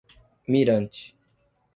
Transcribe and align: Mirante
Mirante 0.51 1.11